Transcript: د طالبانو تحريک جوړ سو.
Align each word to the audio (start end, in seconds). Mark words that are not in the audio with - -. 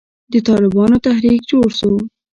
د 0.31 0.33
طالبانو 0.47 0.97
تحريک 1.05 1.41
جوړ 1.51 1.67
سو. 1.79 1.91